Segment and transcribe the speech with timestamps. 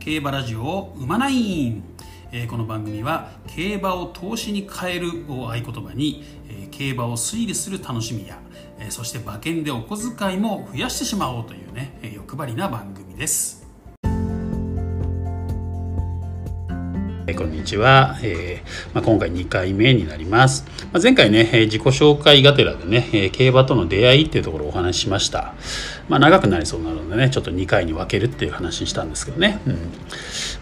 [0.00, 1.84] 競馬ラジオ馬ナイン、
[2.32, 8.38] えーこの番組は競馬を投資に変えるを合言葉に、えー競馬を推理する楽しみや、
[8.78, 13.59] えーそして馬券でお小遣いも増やしてしまおうというね、えー欲張りな番組です。
[17.34, 25.54] こんにちは、えーまあ、今回2回目になります、まあ、前回ね、えー自己紹介がてらでね、えー競馬との出会いっていうところをお話ししました、
[26.08, 29.78] まあ、長くなりそうなのでねちょっと2回に分けるっていう話にしたんですけどね、うん、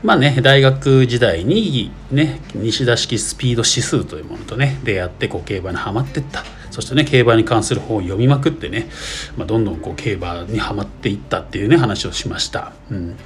[0.02, 6.44] まあね大学時代にね西田式スピード指数というものとね出会ってこう競馬にはまってった。
[6.70, 8.88] そしてね競馬に関する本を読みまくってね、
[9.36, 13.16] まあ、どんどんこう競馬にはまっていったっていうね話をしました、うん、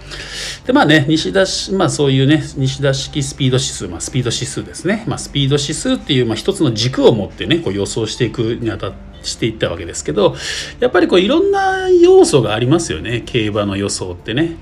[0.66, 1.44] でまあね西田
[1.76, 10.34] まあそういうね西田式スピード指数、まあ、スピード指数ですね、まあ、スピード指数っていう、まあ、一つの軸を持ってねこう予想していくにあたってしていったわけですけど
[10.80, 13.22] やっぱりこういろんな要素がありますよね。
[13.24, 14.56] 競馬の予想ってね。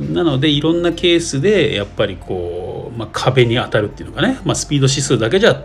[0.00, 5.62] なのでいろんなケースでやっぱりこう、まあ、壁に当たるっていうのかね、まあ、スピード指数だけじゃ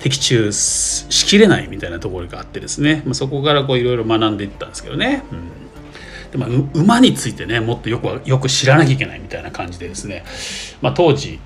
[0.00, 5.22] 的中しきれないみたいなところがあってですね、まあ、そこからこういろいろ学んでいったんですけどね。
[5.30, 5.66] うん。
[6.32, 10.24] でまあ、馬についてねもっとよくよく知らなきゃいけないみたいな感じでですね、
[10.82, 11.38] まあ、当時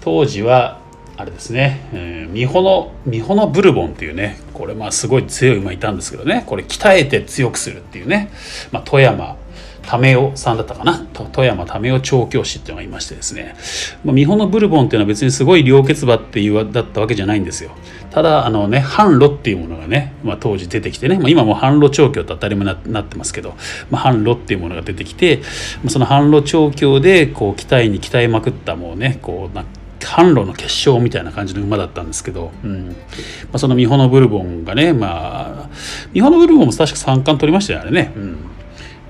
[0.00, 0.80] 当時は
[1.18, 6.44] あれですね、えー、ミホノミホノブルボンっていうねこれまあすごい強い馬いたんですけどね。
[6.46, 8.30] これ鍛えて強くするっていうね、
[8.70, 9.36] まあ、富山
[9.82, 11.04] 為夫さんだったかな。
[11.32, 13.56] 富山為夫調教師っていうのがいましてですね、
[14.04, 17.72] まあ、ミホノブルボンっていうのは別にすごい両血馬っていうだったわけじゃないんですよ。
[18.12, 23.56] ただあのね販路っていうものがね、まあ、当時出てきてね、まあ、今も販路調教と当たり前になってますけど、
[23.90, 25.42] まあ、販路っていうものが出てきて
[25.88, 29.64] その販路調教でこう鍛えに鍛えまくったもうねこうな
[30.00, 32.88] 販路の結晶みたいな感じの馬だったんですけど、うん。
[32.88, 32.94] ま
[33.54, 35.70] あ、そのミホノブルボンがねまあ
[36.12, 38.38] ミホノブルボンも確か三冠取りましたよあれね、うん、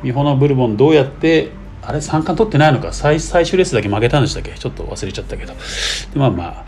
[0.02, 1.50] ミホノブルボンどうやって
[1.82, 2.92] あれ三冠取ってないのか。
[2.92, 4.52] 最最終レースだけ負けたんでしたっけ？
[4.52, 5.54] ちょっと忘れちゃったけど。
[5.54, 6.64] でまあまあ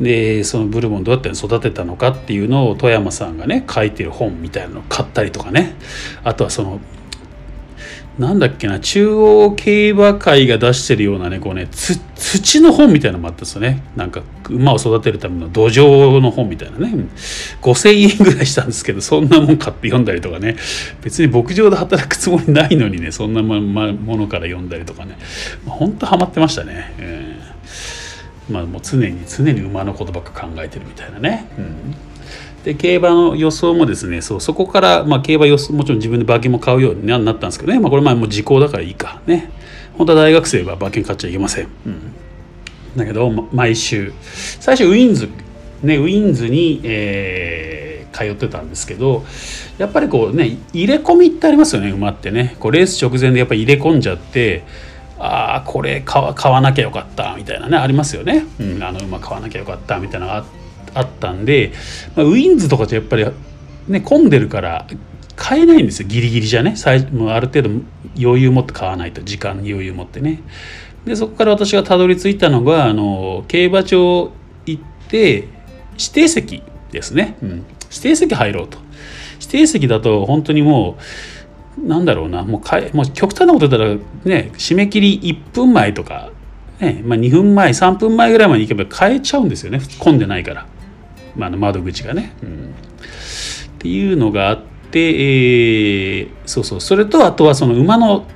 [0.00, 5.76] でそのブルボンどうやって育てたのかっていうのを富山さんがね書いてる本みたいなのを買ったりとかね。
[6.24, 6.80] あとはその
[8.18, 13.82] なんだっけな中央競馬会が出してるようなねこうね土の本みたいなのもあったんですよね。
[13.96, 16.92] なんか馬を育てるための土壌の本みたいなね。
[17.62, 20.56] 5,000円ぐらいしたんですけどそんなもん買って読んだりとかね。
[21.02, 25.16] 別に牧場で働くつもりないのにねそんなものから読んだりとかね。
[25.66, 31.94] ほんとハマってましたね、えー、まあもう常に常に馬のことばっか考えてるみたいなね、うん。
[32.64, 39.50] で競馬の予想もですねそうそこから、まあ、競馬予想もちろん自分で馬券も買うようになったんですけどね、まあ、これまあもう時効だからいいかね。
[39.98, 42.12] 本当は大学生は馬券買っちゃいけません、うん、
[42.96, 44.12] だけど、ま、毎週。
[44.60, 45.28] 最初ウィンズ
[45.82, 49.24] ねウィンズに、えー、通ってたんですけど
[49.78, 52.56] やっぱりこうね入れ込みってありますよね馬ってね。
[52.60, 54.64] こうレース直前でやっぱり入れ込んじゃって
[55.18, 60.61] ああこれ買わ買わなきゃよかったみたいなねありますよね、うん、あの馬買わなきゃよかったみたいなのがあって
[60.94, 61.72] あったんで、
[62.16, 63.26] まあ、ウィンズとかじゃやっぱり
[63.88, 64.86] ね混んでるから
[65.36, 66.08] 買えないんですよ。
[66.08, 66.76] ギリギリじゃね。
[66.76, 67.70] 最もうある程度
[68.20, 69.22] 余裕持って買わないと。
[69.22, 70.42] 時間に余裕持ってね。
[71.04, 74.32] でそこから私がたどり着いたのがあの競馬場
[74.66, 75.48] 行って
[75.92, 77.48] 指定席ですね、うん、
[77.90, 78.78] 指定席入ろうと。
[79.40, 80.96] 指定席だと本当にも
[81.78, 82.42] うなんだろうな。
[82.42, 83.94] もうかえもう極端なこと言ったら
[84.24, 86.30] ね締め切り1分前とか
[86.82, 89.80] ねまあ、2分前3分前ぐらいまで行けば買えちゃうんですよね。
[90.00, 90.66] 混んでないから、
[91.36, 92.74] まあ、窓口がね、うん。
[92.74, 96.80] っていうのがあって、えー、そうそう。
[96.80, 98.26] それとあとはその馬の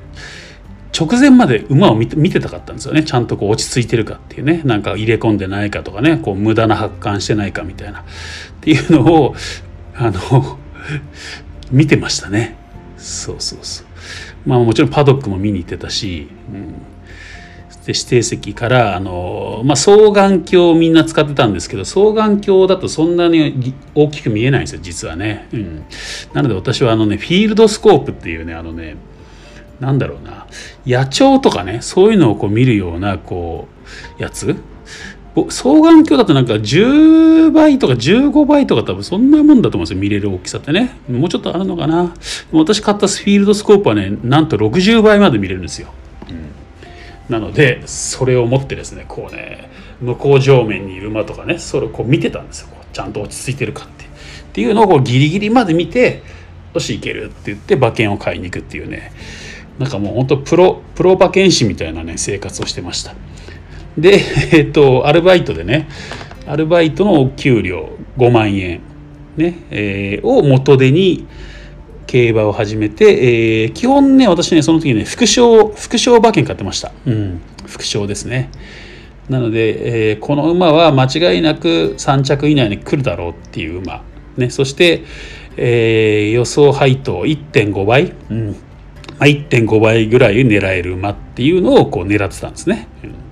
[0.99, 3.05] 直前まで馬を見て見てたかったんですよね。
[3.05, 4.63] ちゃんとこう落ち着いてるかっていうね。
[4.65, 6.17] なんか入れ込んでないかとかね。
[6.17, 8.01] こう無駄な発汗してないかみたいな。
[8.01, 8.05] っ
[8.63, 9.35] ていうのを
[9.95, 10.59] あの
[11.71, 12.57] 見てましたね。
[12.97, 13.87] そうそうそう。
[14.49, 16.75] まあもちろんパドックも見に行ってたし、うん、
[17.87, 25.85] で指定席からあの、まあ、双眼鏡をみんな使ってたんですけど双眼鏡だとそんなに大きく見えないんですよ実はね、うん、
[26.33, 28.97] なので私はあのねフィールドスコープっていうねあのね
[29.79, 30.49] なんだろうな
[30.85, 33.69] 野鳥とかねそういうのをこう見るようなこ
[34.19, 34.57] うやつ。
[35.51, 40.99] 双眼鏡だとなんか10倍とか15倍とか多分そんなもんだと思うんですよ見れる大きさってね。
[41.11, 42.15] もうちょっとあるのかな。
[42.53, 45.89] 私買ったフィールドスコープはねなんと60倍まで見れるんですよ、
[47.29, 49.71] なのでそれを持ってですねこうね
[50.01, 52.69] 向こう上面にいる馬とかねそれをこう見てたんですよ。
[52.93, 54.05] ちゃんと落ち着いてるかって。
[54.05, 54.09] っ
[54.53, 56.23] ていうのをこうギリギリまで見て
[56.73, 59.13] よしいけるって言って馬券を買いに行くっていうね。
[59.79, 63.15] なんかもう本当プロプロ馬券師みたいなね生活をしてました。
[63.99, 64.21] で
[64.53, 65.89] えっとアルバイトでね
[66.47, 68.81] アルバイトの給料5万円
[69.37, 71.27] ね、えー、を元手に
[72.07, 76.93] 競馬を始めて、えー、基本ね私ねその時ね副賞副賞馬券買ってました。
[77.07, 77.41] うん。
[77.67, 78.51] 副賞ですね。
[79.29, 84.05] なので、えー、この馬は間違いなく3着以内に来るだろうっていう馬、
[84.37, 85.03] ね、そして、
[85.57, 88.51] えー、予想配当1.5倍、うん。
[88.51, 88.55] ま
[89.21, 92.87] あ、1.5倍ぐらい狙える馬っていうのをこう狙ってたんですね。
[93.03, 93.26] うん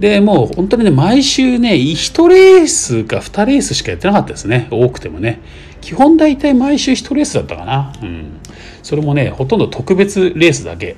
[0.00, 4.68] でもう本当にね毎週ね1レースか2レースしかやってなかったですね。
[4.70, 5.40] 多くてもね。
[5.80, 7.92] 基本大体毎週1レースだったかな。
[8.02, 8.40] うん。
[8.82, 10.96] それもねほとんど特別レースだけ。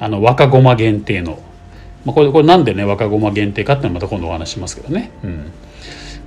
[0.00, 1.38] あの若駒限定の。
[2.04, 5.52] まあ、これこれなんでね若駒限定かっていうのはまた今度お話しますけどね、うん。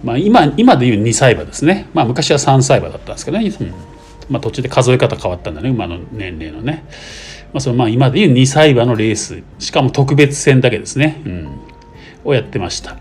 [0.03, 3.73] まあ今、今でいう2歳馬ですね、まあ、昔は3歳馬だったんですけどね、うん。
[4.29, 5.69] まあ、途中で数え方変わったんだね。
[5.69, 6.85] 馬の年齢のね、
[7.53, 9.43] まあ、そのまあ今でいう2歳馬のレース。
[9.59, 11.47] しかも特別戦だけですね、うん、
[12.25, 12.97] をやってました。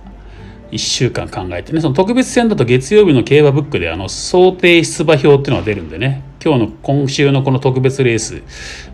[0.71, 1.81] 1週間考えてね。
[1.81, 6.23] その特別戦だと月曜日の競馬ブックであの想定出馬表っていうのが出るんでね。
[6.45, 8.43] 今日の今週のこの特別レース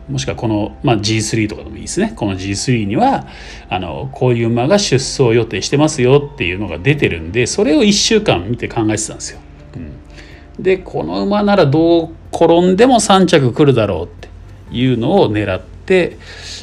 [0.09, 2.13] もしくはこの、まあ、G3 とかでもいいですね。
[2.15, 3.27] この G3 には
[3.69, 9.41] あのこういう馬が出走予定してますよっていうのが出てるんでそれを1週間見て考えてたんですよ。
[9.77, 14.29] うん、でこの馬ならどう転んでも3着来るだろうって
[14.71, 16.19] いうのを狙って、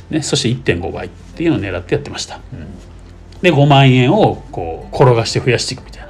[0.09, 2.39] ね、そして1.5倍っていうのを狙ってやってました。
[2.53, 2.67] うん、
[3.41, 6.07] で5万円をこう転がして増やしていくみたいな。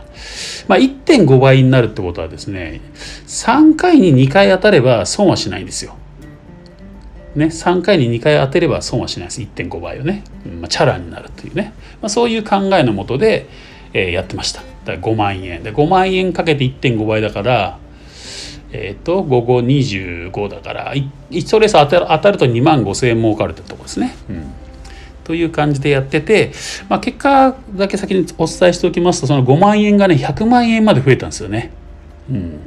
[0.68, 2.82] まあ、1.5倍になるってことはですね
[3.26, 5.96] 3回に2回当たれば損はしないんですよ。
[7.36, 10.24] ね、3回に2回当てれば損はしないです1.5倍をね、
[10.60, 11.72] まあ、チャラになるというね、
[12.02, 13.48] まあ、そういう考えのもとで、
[13.94, 17.78] えー、やってましただから5万円で5万円かけて1.5倍だから
[18.72, 24.16] えっ、ー、と午後25だから1レース当たる当たると2万5千円儲かるってとこですね。
[24.30, 24.67] うん
[25.28, 26.54] という感じでやってて、
[26.90, 31.72] まあ、結果だけ先にお伝えしておきますとその5万円がね100万円まで増えたんですよね。
[32.30, 32.60] うん、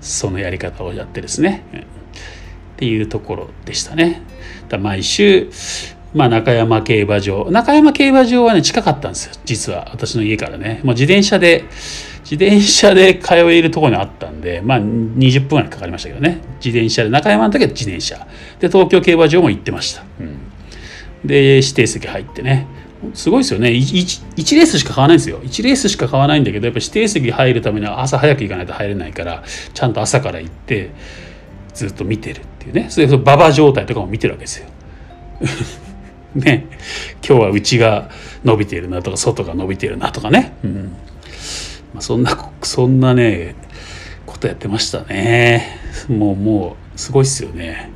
[0.00, 1.64] そのやり方をやってですね。
[1.74, 2.04] うん
[2.74, 4.22] っていうところでしたね。
[4.68, 5.48] だ毎週、
[6.12, 7.48] まあ、中山競馬場。
[7.50, 9.32] 中山競馬場はね近かったんですよ。
[9.44, 9.88] 実は。
[9.92, 10.80] 私の家からね。
[10.82, 11.64] もう自転車で
[12.28, 16.40] 自転車で通えるところにあったんでまあ20分ぐらいかかりましたけどね。
[16.56, 18.26] 自転車で中山の時は自転車。
[18.58, 20.38] で東京競馬場も行ってました、うん、
[21.24, 22.66] で指定席入ってね。
[23.12, 23.68] すごいですよね。
[23.68, 25.40] 1, 1, レースしか買わないんですよ。
[25.40, 29.42] 1レースしか買わないんだけどやっぱ指定席入るためには朝早く行かないと入れないから
[29.74, 30.90] ちゃんと朝から行って
[31.74, 32.86] ずっと見てるっていうね。
[32.88, 34.68] それで馬場状態とかも見てるわけですよ。
[36.34, 36.66] ね。
[37.26, 38.10] 今日は内が
[38.44, 40.96] 伸びているなとか外が伸びているなとかね、うん。
[41.92, 43.54] まあ、そんなそんなね
[44.26, 45.78] ことやってましたね。
[46.08, 47.93] もうもうすごいっすよね。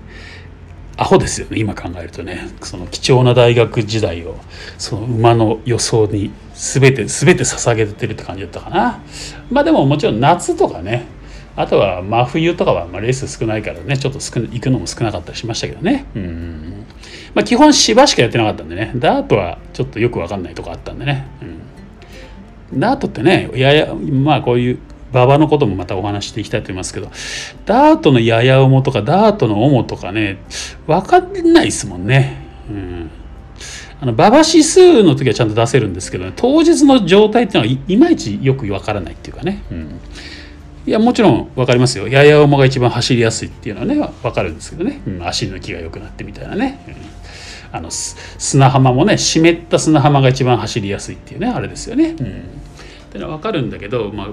[0.99, 2.51] アホですよね今考えるとね。
[2.61, 4.35] その貴重な大学時代を
[4.79, 9.01] その馬の予想に全て全て捧げてるって感じだったかな。
[9.51, 11.07] まあでももちろん夏とかね。
[11.55, 13.97] あとは真冬とかはまレース少ないからね。
[13.97, 16.05] ちょっと行くのも少なかったりしましたけどね。
[16.17, 16.85] うん。
[17.35, 18.93] まあ基本芝しかやってなかったんでね。
[18.97, 21.27] ダートはちょっとよく分かんないとこあったんでね、
[22.73, 24.79] うん、ダートってねややまあこういう
[25.13, 27.11] 馬場のこともまたお話していきたいと思いますけど
[27.65, 30.39] ダートのやや重とかダートの重とかね
[30.87, 32.37] 分かんないですもんね。
[32.71, 33.11] うん。
[34.01, 40.01] あの馬場指数の時はちゃんと出せるんですけど、ね、当日の状態っていうのはいまいちよく分からないっていうかね、うん。
[40.87, 42.09] いやもちろん分かりますよ。
[42.09, 46.81] やや重が一番走りやすいっていうのはね分かるんですけどね、うん、足抜きが良くなってみたいなね、
[47.73, 52.11] うん、あの砂浜もね湿った砂浜が一番走りやすいっていうねあれですよね。
[52.11, 52.17] うん、っ
[53.11, 54.29] ていうのは分かるんだけど、まあ、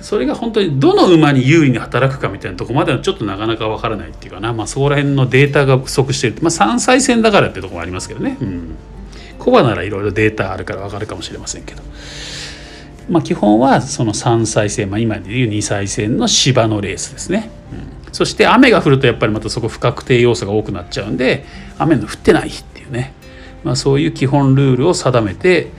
[0.00, 8.76] それが本当にどの馬に有利に働くかみたいなとこまではちょっとなかなか分からないっていうかな、まあ、そこら辺のデータが不足してる、まあ、3歳戦だからっていうとこもありますけどね、うん、
[9.38, 11.82] コバならいろいろデータあるから分かるかもしれませんけど。
[13.08, 21.44] まあ、基本はその3歳戦、まあ、今でいう2歳戦の芝のレースですね、うん、そして雨が降るとやっぱりまたそこ不確定要素が多くなっちゃうんで
[21.76, 23.12] 雨の降ってない日っていうね、
[23.64, 25.72] まあ、そういう基本ルールを定めて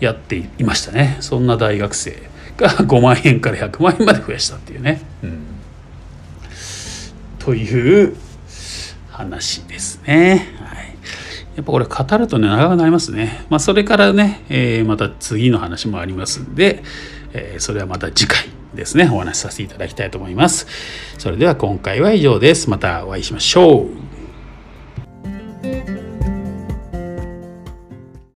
[0.00, 1.16] やっていましたね。
[1.20, 2.31] そんな大学生。
[2.62, 5.42] が5万円から100万円まで増やしたっていうね、うん、
[7.38, 8.16] という
[9.10, 10.56] 話ですね。
[10.58, 10.82] はい
[11.56, 13.44] やっぱこれ語るとね長くなりますね。
[13.50, 16.82] まあ、それからね、えー、また次の話もありますんで、
[17.34, 20.66] えー、それはまた次回ですねお話しさせていただきたいと思います。
[21.18, 22.70] それでは今回は以上です。
[22.70, 24.11] またお会いしましょう。